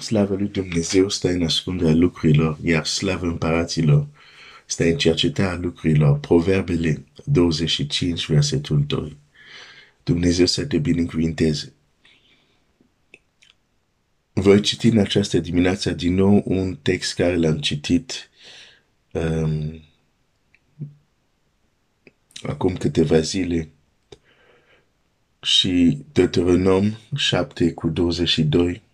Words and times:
Slavă 0.00 0.34
lui 0.34 0.48
Dumnezeu 0.48 1.08
stă 1.08 1.28
în 1.28 1.42
ascunderea 1.42 1.94
lucrurilor, 1.94 2.58
iar 2.62 2.86
slavă 2.86 3.26
împăraților 3.26 4.06
stă 4.66 4.84
în 4.84 4.96
cercetarea 4.96 5.58
lucrurilor. 5.58 6.18
Proverbele 6.18 7.04
25, 7.24 8.26
versetul 8.26 8.84
2. 8.86 9.16
Dumnezeu 10.02 10.46
să 10.46 10.66
te 10.66 10.78
binecuvinteze. 10.78 11.72
Voi 14.32 14.60
citi 14.60 14.86
în 14.86 14.98
această 14.98 15.38
dimineață 15.38 15.90
din 15.90 16.14
nou 16.14 16.42
un 16.44 16.76
text 16.82 17.14
care 17.14 17.36
l-am 17.36 17.58
citit 17.58 18.30
um, 19.12 19.80
acum 22.42 22.76
câteva 22.76 23.20
zile 23.20 23.68
și 25.42 26.04
Deuteronom 26.12 26.92
7 27.14 27.72
cu 27.72 27.88
22. 27.88 28.84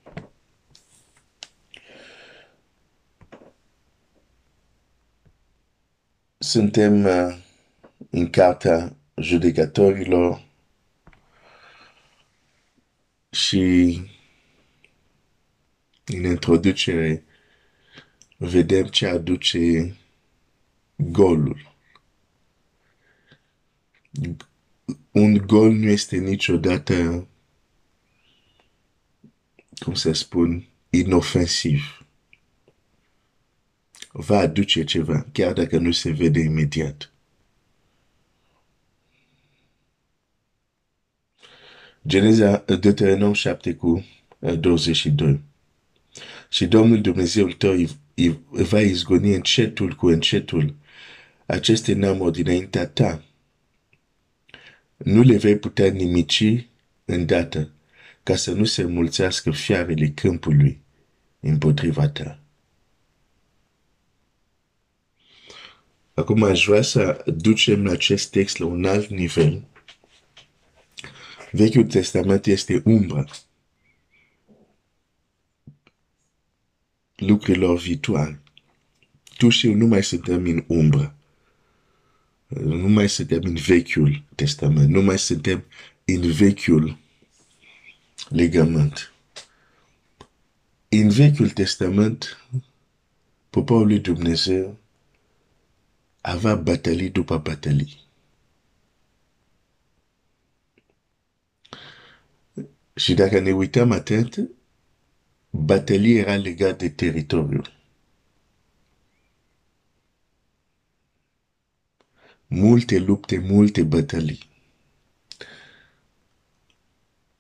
Suntem 6.53 7.05
uh, 7.05 7.37
în 8.11 8.31
cartea 8.31 8.97
judecătorilor 9.17 10.45
și 13.31 13.61
în 16.05 16.25
introducere 16.25 17.25
vedem 18.37 18.87
ce 18.87 19.07
aduce 19.07 19.97
golul. 20.97 21.75
Un 25.11 25.47
gol 25.47 25.73
nu 25.73 25.89
este 25.89 26.17
niciodată, 26.17 27.27
cum 29.79 29.95
să 29.95 30.13
spun, 30.13 30.69
inofensiv. 30.91 32.02
Va 34.13 34.39
aduce 34.39 34.85
ceva, 34.85 35.27
chiar 35.33 35.53
dacă 35.53 35.79
nu 35.79 35.91
se 35.91 36.11
vede 36.11 36.41
imediat. 36.41 37.13
Geneza 42.07 42.65
Deuteronom 42.81 43.33
7 43.33 43.75
cu 43.75 44.05
22. 44.39 45.41
Și 46.49 46.67
Domnul 46.67 47.01
Dumnezeul 47.01 47.53
tău 47.53 47.75
va 48.47 48.81
izgoni 48.81 49.35
încetul 49.35 49.95
cu 49.95 50.07
încetul 50.07 50.75
aceste 51.47 51.93
neamuri 51.93 52.33
dinaintea 52.33 52.87
ta. 52.87 53.25
Nu 54.97 55.23
le 55.23 55.37
vei 55.37 55.59
putea 55.59 55.91
nimici 55.91 56.67
îndată, 57.05 57.71
ca 58.23 58.37
să 58.37 58.53
nu 58.53 58.65
se 58.65 58.85
mulțească 58.85 59.51
fiarele 59.51 60.09
câmpului 60.11 60.81
împotriva 61.41 62.09
ta. 62.09 62.42
Acum 66.15 66.43
aș 66.43 66.67
vrea 66.67 66.83
să 66.83 67.25
ducem 67.37 67.89
acest 67.89 68.31
text 68.31 68.57
la 68.57 68.67
un 68.67 68.85
alt 68.85 69.09
nivel. 69.09 69.65
Vechiul 71.51 71.85
Testament 71.85 72.47
este 72.47 72.83
umbră 72.85 73.27
lucrurilor 77.27 77.79
viitoare. 77.79 78.43
Tu 79.37 79.49
și 79.49 79.67
eu 79.67 79.75
nu 79.75 79.87
mai 79.87 80.03
suntem 80.03 80.45
în 80.45 80.65
umbră. 80.67 81.15
Nu 82.49 82.89
mai 82.89 83.09
suntem 83.09 83.41
în 83.43 83.55
vechiul 83.55 84.23
testament. 84.35 84.89
Nu 84.89 85.03
mai 85.03 85.19
suntem 85.19 85.65
în 86.05 86.31
vechiul 86.31 86.99
legământ. 88.29 89.13
În 90.89 91.09
vechiul 91.09 91.51
testament, 91.51 92.47
poporul 93.51 93.87
lui 93.87 93.99
Dumnezeu 93.99 94.79
avea 96.23 96.55
batalii 96.55 97.11
după 97.11 97.39
batalii. 97.39 98.01
Și 102.95 103.15
dacă 103.15 103.39
ne 103.41 103.53
uităm 103.53 103.91
atent, 103.91 104.51
batalii 105.51 106.19
era 106.19 106.35
legat 106.37 106.79
de 106.79 106.89
teritoriu. 106.89 107.63
Multe 112.47 112.99
lupte, 112.99 113.39
multe 113.39 113.83
batalii. 113.83 114.51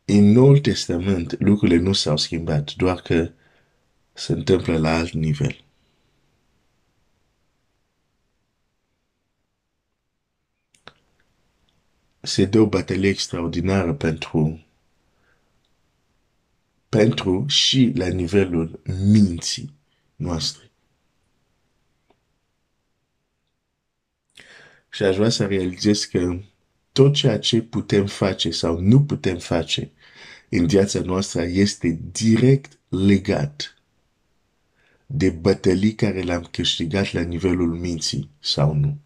În 0.04 0.24
Noul 0.32 0.58
Testament 0.58 1.40
lucrurile 1.40 1.80
nu 1.80 1.92
s-au 1.92 2.16
schimbat, 2.16 2.74
doar 2.74 3.00
că 3.00 3.32
se 4.12 4.32
întâmplă 4.32 4.78
la 4.78 4.96
alt 4.96 5.12
nivel. 5.12 5.64
Se 12.22 12.44
dă 12.44 12.60
o 12.60 12.66
batalie 12.66 13.08
extraordinară 13.08 13.94
pentru 13.94 14.66
pentru 16.88 17.44
și 17.48 17.92
la 17.94 18.06
nivelul 18.06 18.80
minții 18.84 19.74
noastre. 20.16 20.70
Și 24.90 25.02
aș 25.02 25.16
vrea 25.16 25.28
să 25.28 25.46
realizez 25.46 26.04
că 26.04 26.40
tot 26.92 27.14
ceea 27.14 27.38
ce 27.38 27.62
putem 27.62 28.06
face 28.06 28.50
sau 28.50 28.80
nu 28.80 29.02
putem 29.02 29.38
face 29.38 29.90
în 30.48 30.66
viața 30.66 31.00
noastră 31.00 31.42
este 31.42 32.00
direct 32.12 32.78
legat 32.88 33.82
de 35.06 35.30
bătălii 35.30 35.94
care 35.94 36.20
le-am 36.20 36.48
câștigat 36.50 37.12
la 37.12 37.20
nivelul 37.20 37.74
minții 37.78 38.30
sau 38.40 38.74
nu. 38.74 38.98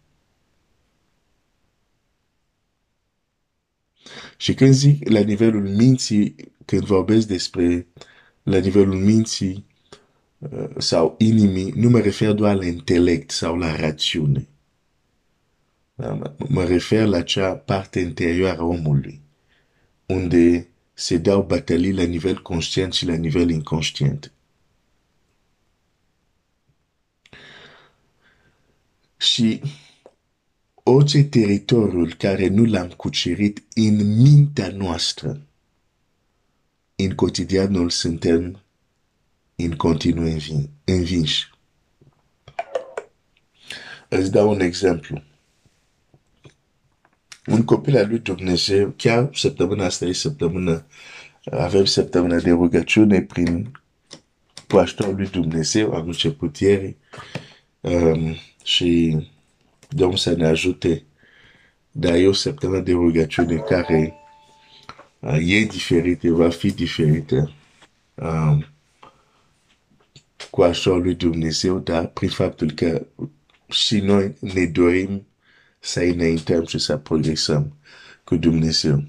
Și 4.37 4.53
când 4.53 4.73
zic 4.73 5.09
la 5.09 5.19
nivelul 5.19 5.69
minții, 5.69 6.35
când 6.65 6.83
vorbesc 6.83 7.27
despre 7.27 7.87
la 8.43 8.57
nivelul 8.57 8.95
minții 8.95 9.65
uh, 10.37 10.69
sau 10.77 11.15
inimii, 11.17 11.71
nu 11.75 11.89
mă 11.89 11.99
refer 11.99 12.33
doar 12.33 12.55
la 12.55 12.65
intelect 12.65 13.29
sau 13.29 13.57
la 13.57 13.75
rațiune. 13.75 14.47
Da? 15.95 16.35
Mă 16.47 16.63
refer 16.63 17.05
la 17.05 17.21
cea 17.21 17.55
parte 17.55 17.99
interioară 17.99 18.61
a 18.61 18.65
omului, 18.65 19.21
unde 20.05 20.67
se 20.93 21.17
dau 21.17 21.43
bătălii 21.43 21.93
la 21.93 22.03
nivel 22.03 22.41
conștient 22.41 22.93
și 22.93 23.05
la 23.05 23.13
nivel 23.15 23.49
inconștient. 23.49 24.31
Și 29.17 29.61
orice 30.89 31.23
teritoriul 31.23 32.13
care 32.13 32.47
nu 32.47 32.65
l-am 32.65 32.87
cucerit 32.87 33.63
în 33.75 34.21
mintea 34.21 34.67
noastră, 34.67 35.41
în 36.95 37.15
cotidianul 37.15 37.89
suntem 37.89 38.61
în 39.55 39.71
continuu 39.71 40.37
învinși. 40.83 41.49
Îți 44.09 44.31
dau 44.31 44.49
un 44.49 44.59
exemplu. 44.59 45.23
Un 47.45 47.63
copil 47.63 47.97
al 47.97 48.07
lui 48.07 48.19
Dumnezeu, 48.19 48.93
chiar 48.97 49.29
săptămâna 49.33 49.85
asta 49.85 50.05
e 50.05 50.13
săptămână, 50.13 50.85
avem 51.51 51.85
săptămâna 51.85 52.39
de 52.39 52.49
rugăciune 52.49 53.21
prin 53.21 53.71
paștorul 54.67 55.15
lui 55.15 55.29
Dumnezeu, 55.29 55.93
am 55.93 56.07
început 56.07 56.57
ieri 56.57 56.95
um, 57.81 58.35
și 58.63 59.17
Domnul 59.89 60.17
să 60.17 60.33
ne 60.33 60.45
ajute, 60.45 61.03
dar 61.91 62.15
e 62.15 62.27
o 62.27 62.33
săptămână 62.33 62.81
de 62.81 62.91
rugăciune 62.91 63.55
care 63.55 64.13
uh, 65.19 65.37
e 65.39 65.65
diferită, 65.65 66.29
va 66.29 66.49
fi 66.49 66.71
diferită 66.71 67.51
um, 68.15 68.65
cu 70.51 70.63
ajutorul 70.63 71.01
lui 71.01 71.15
Dumnezeu, 71.15 71.79
dar 71.79 72.07
prin 72.07 72.29
faptul 72.29 72.71
că 72.71 73.05
și 73.69 73.99
noi 73.99 74.35
ne 74.39 74.65
dorim 74.65 75.25
să 75.79 75.99
înaintăm 75.99 76.65
și 76.65 76.77
să 76.77 76.97
progresăm 76.97 77.73
cu 78.23 78.35
Dumnezeu. 78.35 79.03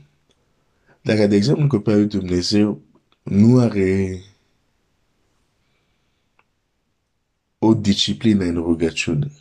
Dacă, 1.02 1.26
de 1.26 1.36
exemplu, 1.36 1.66
copilul 1.66 1.98
lui 1.98 2.08
Dumnezeu 2.08 2.80
nu 3.22 3.58
are 3.58 4.22
o 7.58 7.74
disciplină 7.74 8.44
în 8.44 8.54
rugăciune, 8.54 9.32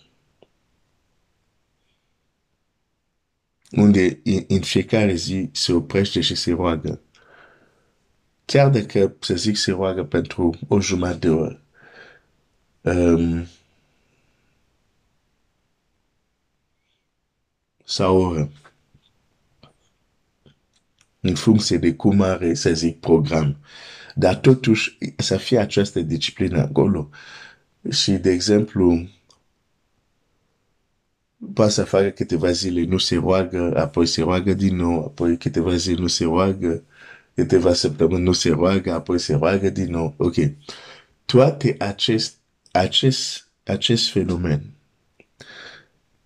unde 3.72 4.20
în 4.48 4.62
fiecare 4.62 5.14
zi 5.14 5.50
se 5.54 5.74
oprește 5.74 6.22
și 6.22 6.36
se 6.36 6.52
roagă. 6.52 7.02
Chiar 8.46 8.70
dacă, 8.70 9.16
să 9.20 9.36
zic, 9.36 9.58
se 9.58 9.72
roagă 9.72 10.04
pentru 10.04 10.60
o 10.68 10.82
jumătate 10.82 11.18
de 11.18 11.30
oră. 11.30 11.62
Um, 12.82 13.48
sau 17.84 18.18
o 18.18 18.28
oră. 18.28 18.52
În 21.20 21.36
funcție 21.36 21.78
de 21.78 21.94
cum 21.96 22.22
are, 22.22 22.54
să 22.54 22.74
zic, 22.74 23.00
program. 23.00 23.58
Dar 24.16 24.36
totuși 24.36 24.98
să 25.18 25.38
fie 25.38 25.60
această 25.60 26.02
disciplină 26.02 26.62
acolo. 26.62 27.10
Și, 27.92 28.12
de 28.12 28.32
exemplu, 28.32 29.10
poate 31.58 31.72
să 31.72 31.84
facă 31.84 32.10
câteva 32.10 32.52
zile, 32.52 32.84
nu 32.84 32.98
se 32.98 33.16
roagă, 33.16 33.78
apoi 33.78 34.06
se 34.06 34.22
roagă 34.22 34.54
din 34.54 34.76
nou, 34.76 35.04
apoi 35.04 35.38
câteva 35.38 35.76
zile 35.76 36.00
nu 36.00 36.08
se 36.08 36.24
roagă, 36.24 36.84
câteva 37.34 37.74
săptămâni 37.74 38.24
nu 38.24 38.32
se 38.32 38.50
roagă, 38.50 38.94
apoi 38.94 39.20
se 39.20 39.34
roagă 39.34 39.70
din 39.70 39.90
nou. 39.90 40.14
Ok. 40.18 40.36
Toate 41.26 41.76
acest, 41.80 42.36
acest, 42.72 43.48
acest 43.64 44.10
fenomen 44.10 44.74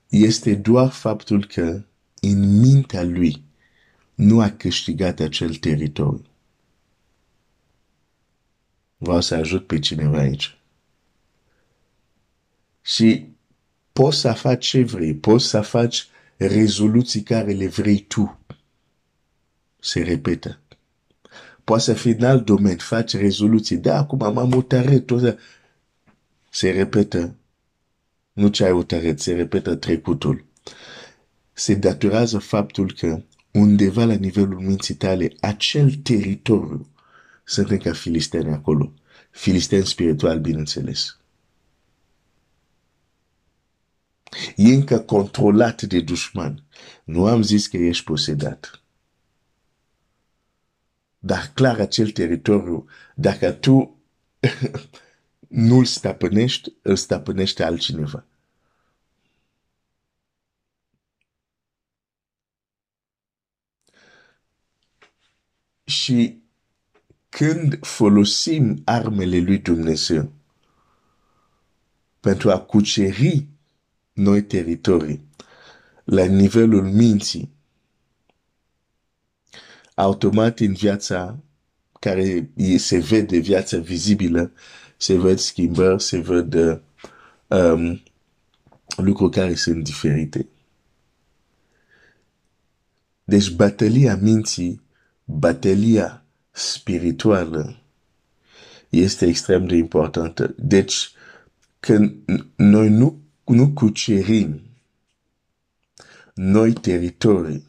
este 0.10 0.56
doar 0.56 0.89
faptul 0.89 1.45
că 1.45 1.83
în 2.22 2.60
mintea 2.60 3.04
lui 3.04 3.44
nu 4.16 4.42
a 4.42 4.50
câștigat 4.50 5.19
acel 5.19 5.56
teritoriu. 5.56 6.25
Vreau 8.98 9.22
să 9.22 9.36
ajut 9.36 9.68
pe 9.68 9.80
cineva 9.80 10.18
aici. 10.18 10.57
Și 12.81 13.30
poți 13.94 14.20
să 14.20 14.32
faci 14.34 14.68
ce 14.68 14.84
vrei, 14.84 15.16
poți 15.16 15.46
să 15.46 15.62
faci 15.62 16.08
rezoluții 16.38 17.22
care 17.22 17.52
le 17.52 17.68
vrei 17.68 18.06
tu. 18.08 18.40
Se 19.80 20.02
repetă. 20.02 20.60
Poate 21.64 21.84
să 21.84 21.94
fie 21.94 22.16
în 22.20 22.24
alt 22.24 22.46
domeniu, 22.46 22.78
faci 22.78 23.16
rezoluții. 23.16 23.78
Da, 23.78 23.98
acum 23.98 24.34
m-am 24.34 24.52
utăret, 24.52 25.06
tot 25.06 25.38
se 26.50 26.72
repetă. 26.72 27.36
Nu 28.34 28.48
ce 28.48 28.66
ai 28.66 28.72
utăret, 28.72 29.20
se 29.20 29.34
repetă 29.34 29.76
trecutul. 29.76 30.46
Se 31.54 31.74
datorează 31.74 32.38
faptul 32.38 32.94
că 32.98 33.22
undeva 33.52 34.04
la 34.04 34.14
nivelul 34.14 34.60
minții 34.60 34.94
tale, 34.94 35.32
acel 35.40 35.94
teritoriu 35.94 36.88
sunt 37.44 37.70
încă 37.70 37.94
filisteni 37.94 38.54
acolo. 38.54 38.94
Filisteni 39.32 39.86
spiritual, 39.86 40.40
bineînțeles. 40.40 41.20
E 44.56 44.74
încă 44.74 45.00
controlat 45.00 45.81
de 45.81 46.01
dușman. 46.01 46.63
Nu 47.04 47.25
am 47.25 47.42
zis 47.42 47.68
că 47.68 47.78
ești 47.78 48.04
posedat. 48.04 48.81
Dar 51.19 51.51
clar 51.54 51.80
acel 51.80 52.12
teritoriu, 52.12 52.86
dacă 53.16 53.51
tu 53.51 54.01
nu-l 55.48 55.86
stăpânești, 55.86 56.74
îl 56.81 56.95
stăpânește 56.95 57.63
altcineva. 57.63 58.25
Și 65.83 66.42
când 67.30 67.86
folosim 67.86 68.81
armele 68.86 69.39
lui 69.39 69.57
Dumnezeu 69.60 70.31
pentru 72.19 72.51
a 72.51 72.62
cuceri 72.62 73.50
noi 74.13 74.44
teritorii 74.44 75.30
la 76.04 76.25
nivelul 76.25 76.84
minții, 76.84 77.52
automat 79.96 80.60
în 80.60 80.74
viața 80.74 81.40
care 82.00 82.52
se 82.78 82.98
vede, 83.00 83.38
viața 83.38 83.78
vizibilă, 83.78 84.52
se 84.98 85.18
văd 85.18 85.38
schimbări, 85.40 86.02
se 86.02 86.19
văd 86.19 86.81
um, 87.48 88.02
lucruri 88.96 89.31
care 89.31 89.56
sunt 89.56 89.84
diferite. 89.84 90.48
Deci 93.24 93.50
bătălia 93.50 94.16
minții, 94.16 94.81
bătălia 95.24 96.25
spirituală 96.52 97.81
este 98.90 99.25
extrem 99.25 99.68
de 99.68 99.75
importantă. 99.75 100.56
Deci, 100.57 101.12
când 101.80 102.16
noi 102.56 102.90
nu, 102.90 103.22
nu 103.51 103.71
cucerim 103.74 104.62
noi 106.33 106.74
teritorii, 106.74 107.63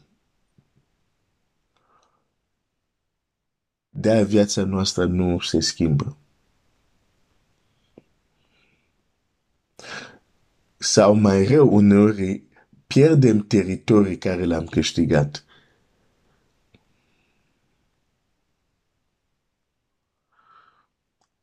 de 3.89 4.23
viața 4.23 4.63
noastră 4.63 5.05
nu 5.05 5.39
se 5.39 5.59
schimbă. 5.59 6.17
Sau 10.77 11.13
mai 11.13 11.45
rău, 11.45 11.73
uneori 11.75 12.43
pierdem 12.87 13.39
teritorii 13.47 14.17
care 14.17 14.43
le-am 14.45 14.65
câștigat. 14.65 15.45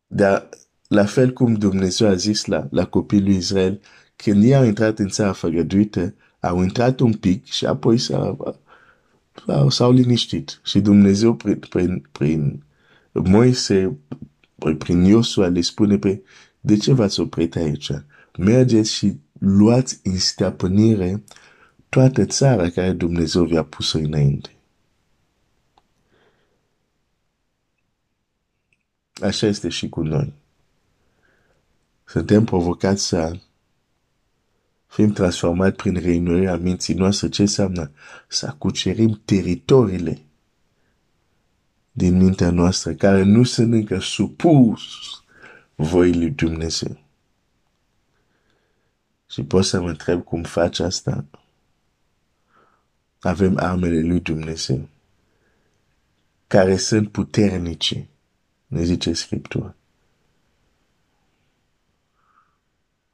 Dar 0.06 0.48
la 0.88 1.04
fel 1.04 1.32
cum 1.32 1.54
Dumnezeu 1.54 2.08
a 2.08 2.14
zis 2.14 2.44
la, 2.44 2.68
la 2.70 2.86
copiii 2.86 3.22
lui 3.22 3.36
Israel, 3.36 3.80
când 4.22 4.44
ei 4.44 4.54
au 4.56 4.64
intrat 4.64 4.98
în 4.98 5.08
țara 5.08 5.32
făgăduită, 5.32 6.14
au 6.40 6.62
intrat 6.62 7.00
un 7.00 7.12
pic 7.12 7.44
și 7.44 7.66
apoi 7.66 7.98
s-au, 7.98 8.60
s-au 9.68 9.92
liniștit. 9.92 10.60
Și 10.64 10.80
Dumnezeu 10.80 11.34
prin, 11.34 11.58
prin, 11.58 12.06
prin 12.12 12.62
Moise, 13.12 13.98
prin 14.78 15.04
Iosua 15.04 15.46
le 15.46 15.60
spune 15.60 15.98
pe 15.98 16.22
de 16.60 16.76
ce 16.76 16.92
v-ați 16.92 17.20
oprit 17.20 17.56
aici? 17.56 17.90
Mergeți 18.38 18.92
și 18.92 19.18
luați 19.38 20.00
în 20.02 20.18
stăpânire 20.18 21.22
toată 21.88 22.24
țara 22.24 22.70
care 22.70 22.92
Dumnezeu 22.92 23.44
vi-a 23.44 23.64
pus 23.64 23.92
înainte. 23.92 24.54
Așa 29.22 29.46
este 29.46 29.68
și 29.68 29.88
cu 29.88 30.02
noi. 30.02 30.32
Suntem 32.04 32.44
provocați 32.44 33.06
să 33.06 33.38
fim 34.90 35.12
transformați 35.12 35.76
prin 35.76 35.94
reînnoirea 35.94 36.56
minții 36.56 36.94
noastre. 36.94 37.28
Ce 37.28 37.40
înseamnă? 37.40 37.90
Să 38.28 38.54
cucerim 38.58 39.20
teritoriile 39.24 40.18
din 41.92 42.16
mintea 42.16 42.50
noastră 42.50 42.92
care 42.92 43.22
nu 43.22 43.44
sunt 43.44 43.72
încă 43.72 44.00
supus 44.00 44.80
voii 45.74 46.16
lui 46.16 46.30
Dumnezeu. 46.30 46.98
Și 49.30 49.42
pot 49.42 49.64
să 49.64 49.80
mă 49.80 49.88
întreb 49.88 50.24
cum 50.24 50.42
faci 50.42 50.78
asta? 50.78 51.24
Avem 53.20 53.56
armele 53.58 54.00
lui 54.00 54.20
Dumnezeu 54.20 54.88
care 56.46 56.76
sunt 56.76 57.10
puternice 57.10 58.08
ne 58.66 58.82
zice 58.82 59.12
Scriptura. 59.12 59.74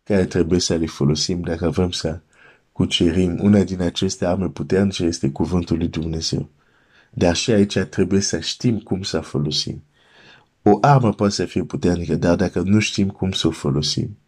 Care 0.07 0.25
trebuie 0.25 0.61
să 0.61 0.75
le 0.75 0.87
folosim 0.87 1.41
dacă 1.41 1.71
vrem 1.71 1.91
să 1.91 2.21
cucerim. 2.73 3.39
Una 3.43 3.63
din 3.63 3.81
aceste 3.83 4.27
arme 4.27 4.49
puternice 4.49 5.05
este 5.05 5.31
cuvântul 5.31 5.77
lui 5.77 5.89
Dumnezeu. 5.89 6.49
Dar 7.11 7.37
și 7.37 7.51
aici 7.51 7.79
trebuie 7.79 8.21
să 8.21 8.41
știm 8.41 8.79
cum 8.79 9.03
să 9.03 9.21
folosim. 9.21 9.83
O 10.63 10.79
armă 10.81 11.13
poate 11.13 11.33
să 11.33 11.45
fie 11.45 11.65
puternică, 11.65 12.15
dar 12.15 12.37
dacă 12.37 12.61
nu 12.61 12.79
știm 12.79 13.09
cum 13.09 13.33
să 13.33 13.47
o 13.47 13.51
folosim, 13.51 14.19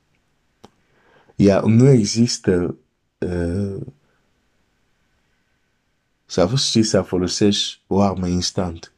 ea 1.37 1.61
nu 1.61 1.88
există 1.88 2.76
uh, 3.18 3.80
să 6.26 6.52
știți 6.56 6.88
să 6.88 7.02
folosești 7.02 7.80
o 7.87 8.00
armă 8.00 8.26
instant 8.26 8.92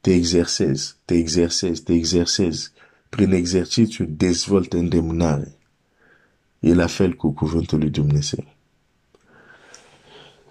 te 0.00 0.14
exersezi, 0.14 0.96
te 1.04 1.14
exersezi, 1.14 1.82
te 1.82 1.92
exersezi. 1.92 2.72
Prin 3.08 3.32
exercițiu 3.32 4.04
dezvoltă 4.04 4.76
îndemânare. 4.76 5.56
E 6.58 6.74
la 6.74 6.86
fel 6.86 7.14
cu 7.14 7.30
cuvântul 7.30 7.78
lui 7.78 7.90
Dumnezeu. 7.90 8.44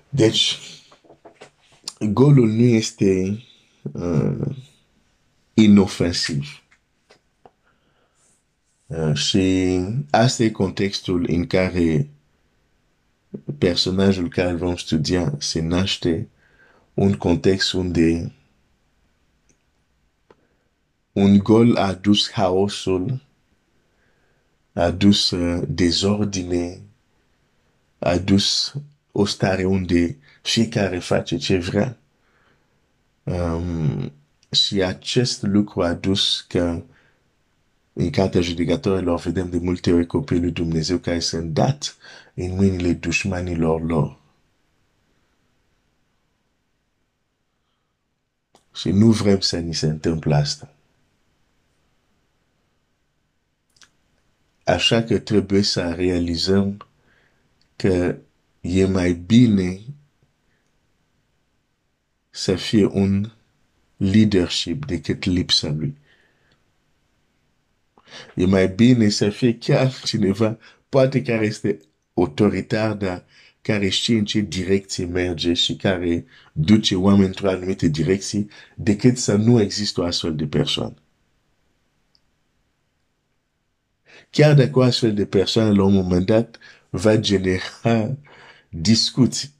Deci, 0.09 0.59
golul 1.99 2.47
nu 2.49 2.63
este 2.63 3.43
uh, 3.91 4.55
inofensiv. 5.53 6.61
Uh, 8.85 9.13
și 9.13 9.79
asta 10.09 10.43
e 10.43 10.49
contextul 10.49 11.25
în 11.29 11.47
care 11.47 12.09
personajul 13.57 14.29
care 14.29 14.53
vom 14.53 14.75
studia 14.75 15.35
se 15.39 15.61
naște 15.61 16.27
un 16.93 17.13
context 17.13 17.73
unde 17.73 18.31
un 21.17 21.37
gol 21.39 21.75
a 21.77 21.93
dus 21.93 22.31
haosul, 22.31 23.21
a 24.73 24.91
dus 24.91 25.31
uh, 25.31 25.63
dezordine, 25.67 26.81
a 27.99 28.17
dus 28.17 28.73
o 29.11 29.25
stare 29.25 29.65
unde 29.65 30.17
fiecare 30.41 30.99
face 30.99 31.37
ce 31.37 31.57
vrea. 31.57 31.97
Um, 33.23 34.11
și 34.51 34.83
acest 34.83 35.41
lucru 35.41 35.81
a 35.81 35.93
dus 35.93 36.45
că 36.47 36.83
în 37.93 38.09
cartea 38.09 38.41
judecătorilor 38.41 39.19
vedem 39.19 39.49
de 39.49 39.57
multe 39.57 39.91
ori 39.91 40.05
copiii 40.05 40.41
lui 40.41 40.51
Dumnezeu 40.51 40.97
care 40.97 41.19
sunt 41.19 41.53
dat 41.53 41.95
în 42.33 42.55
mâinile 42.55 42.93
dușmanilor 42.93 43.81
lor. 43.81 44.19
Și 48.73 48.91
nu 48.91 49.11
vrem 49.11 49.39
să 49.39 49.57
ni 49.57 49.73
se 49.73 49.85
întâmple 49.85 50.35
asta. 50.35 50.71
Așa 54.67 55.03
că 55.03 55.19
trebuie 55.19 55.61
să 55.61 55.93
realizăm 55.95 56.87
că 57.75 58.17
e 58.61 58.85
mai 58.85 59.13
bine 59.13 59.79
să 62.29 62.55
fie 62.55 62.85
un 62.85 63.31
leadership 63.97 64.85
decât 64.85 65.23
lipsa 65.23 65.69
lui. 65.69 65.97
E 68.35 68.45
mai 68.45 68.67
bine 68.67 69.09
să 69.09 69.29
fie 69.29 69.57
chiar 69.57 70.01
cineva, 70.03 70.57
poate 70.89 71.21
care 71.21 71.45
este 71.45 71.79
autoritar, 72.13 72.93
dar 72.93 73.25
care 73.61 73.89
știe 73.89 74.17
în 74.17 74.25
ce 74.25 74.39
direcție 74.39 75.05
merge 75.05 75.53
și 75.53 75.75
care 75.75 76.25
duce 76.51 76.95
oameni 76.95 77.25
într-o 77.25 77.49
anumită 77.49 77.87
direcție, 77.87 78.45
decât 78.75 79.17
să 79.17 79.35
nu 79.35 79.61
există 79.61 80.01
o 80.01 80.03
astfel 80.03 80.35
de 80.35 80.47
persoană. 80.47 80.95
Chiar 84.29 84.55
dacă 84.55 84.79
o 84.79 84.81
astfel 84.81 85.13
de 85.13 85.25
persoană, 85.25 85.73
la 85.73 85.83
un 85.83 85.93
moment 85.93 86.25
dat, 86.25 86.57
va 86.89 87.17
genera 87.17 88.17
discuții. 88.69 89.55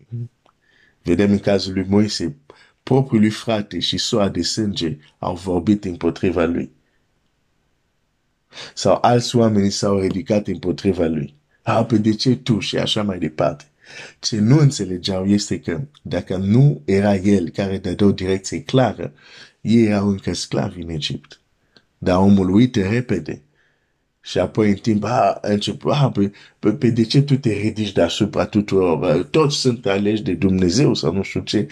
Vedem 1.04 1.32
în 1.32 1.40
cazul 1.40 1.74
lui 1.74 1.86
Moise, 1.88 2.36
propriul 2.84 3.22
lui 3.22 3.30
frate 3.30 3.80
și 3.80 3.98
soa 3.98 4.30
de 4.30 4.42
sânge 4.42 4.98
au 5.18 5.36
vorbit 5.36 5.86
împotriva 5.86 6.46
lui. 6.46 6.72
Sau 8.74 8.98
alți 9.02 9.36
oameni 9.36 9.72
s-au 9.72 10.00
ridicat 10.00 10.48
împotriva 10.48 11.06
lui. 11.06 11.36
A, 11.62 11.86
pe 11.86 11.98
de 11.98 12.14
ce 12.14 12.36
tu 12.36 12.60
și 12.60 12.78
așa 12.78 13.04
mai 13.04 13.20
departe. 13.20 13.66
Ce 14.20 14.40
nu 14.40 14.60
înțelegeau 14.60 15.26
este 15.26 15.60
că 15.60 15.82
dacă 16.02 16.36
nu 16.36 16.82
era 16.86 17.16
el 17.16 17.50
care 17.50 17.78
dădea 17.78 18.08
o 18.08 18.12
direcție 18.12 18.64
clară, 18.64 19.14
ei 19.62 19.86
erau 19.86 20.08
încă 20.08 20.34
sclavi 20.34 20.82
în 20.82 20.90
Egipt. 20.90 21.40
Dar 21.98 22.18
omul 22.18 22.50
uite 22.50 22.90
repede. 22.90 23.42
Și 24.28 24.40
apoi 24.40 24.70
în 24.70 24.76
timp, 24.76 25.04
a, 25.04 25.38
început, 25.42 25.92
a, 25.92 26.12
pe, 26.12 26.32
pe, 26.60 26.74
pe 26.74 26.90
de 26.90 27.04
ce 27.04 27.22
tu 27.22 27.38
te 27.38 27.50
ridici 27.50 27.92
deasupra 27.92 28.46
tuturor? 28.46 29.24
Toți 29.24 29.56
sunt 29.56 29.86
aleși 29.86 30.22
de 30.22 30.34
Dumnezeu 30.34 30.94
sau 30.94 31.14
nu 31.14 31.22
știu 31.22 31.42
ce 31.42 31.68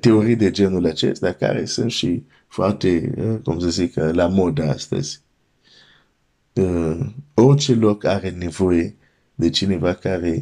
teorii 0.00 0.36
de 0.36 0.50
genul 0.50 0.86
acesta, 0.86 1.32
care 1.32 1.64
sunt 1.64 1.90
și 1.90 2.22
foarte, 2.46 3.14
cum 3.44 3.58
să 3.58 3.68
zic, 3.68 3.94
la 3.94 4.26
modă 4.26 4.62
astăzi. 4.62 5.20
Uh, 6.52 6.98
orice 7.34 7.74
loc 7.74 8.04
are 8.04 8.30
nevoie 8.30 8.96
de 9.34 9.50
cineva 9.50 9.94
care 9.94 10.40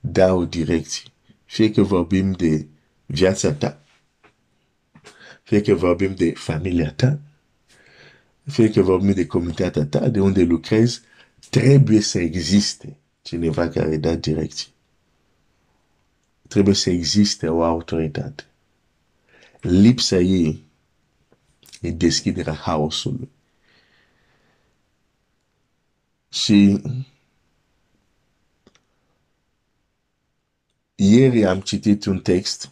dă 0.00 0.32
o 0.32 0.44
direcție. 0.44 1.10
Fie 1.44 1.70
că 1.70 1.82
vorbim 1.82 2.32
de 2.32 2.66
viața 3.06 3.52
ta, 3.52 3.82
fie 5.42 5.60
că 5.60 5.74
vorbim 5.74 6.14
de 6.14 6.32
familia 6.36 6.92
ta, 6.92 7.20
fie 8.44 8.70
că 8.70 8.82
vorbim 8.82 9.12
de 9.12 9.26
comunitatea 9.26 9.86
ta, 9.86 10.08
de 10.08 10.20
unde 10.20 10.42
lucrezi, 10.42 11.00
trebuie 11.50 12.00
să 12.00 12.18
existe 12.18 12.96
cineva 13.22 13.68
care 13.68 13.96
dă 13.96 14.14
direcție. 14.14 14.68
Trebuie 16.48 16.74
să 16.74 16.90
existe 16.90 17.48
o 17.48 17.62
autoritate. 17.62 18.44
Lipsa 19.60 20.16
ei 20.16 20.64
e 21.80 21.90
deschiderea 21.90 22.52
haosului. 22.54 23.28
Și 26.28 26.82
ieri 30.94 31.44
am 31.44 31.60
citit 31.60 32.04
un 32.04 32.20
text 32.20 32.70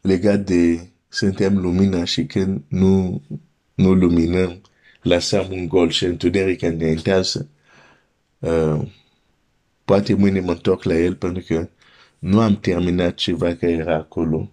legat 0.00 0.40
de 0.44 0.88
suntem 1.14 1.58
lumina 1.58 2.04
și 2.04 2.26
când 2.26 2.62
nu, 2.68 3.22
nu 3.74 3.92
luminăm, 3.92 4.60
lăsăm 5.02 5.46
un 5.50 5.68
gol 5.68 5.90
și 5.90 6.04
întuneric 6.04 6.62
înaintează. 6.62 7.48
Uh, 8.38 8.88
poate 9.84 10.14
mâine 10.14 10.40
mă 10.40 10.50
întorc 10.50 10.82
la 10.82 10.94
el 10.94 11.14
pentru 11.14 11.42
că 11.46 11.68
nu 12.18 12.40
am 12.40 12.56
terminat 12.56 13.14
ceva 13.14 13.54
care 13.54 13.72
era 13.72 13.94
acolo. 13.94 14.50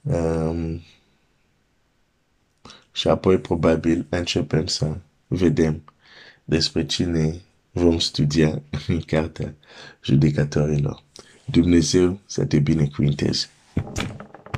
Um, 0.00 0.80
și 2.92 3.08
apoi 3.08 3.38
probabil 3.38 4.06
începem 4.08 4.66
să 4.66 4.96
vedem 5.26 5.82
despre 6.44 6.86
cine 6.86 7.40
vom 7.70 7.98
studia 7.98 8.62
în 8.88 9.00
cartea 9.00 9.54
judecătorilor. 10.04 11.02
Dumnezeu 11.44 12.20
să 12.26 12.44
te 12.44 12.58
binecuvinteze. 12.58 13.48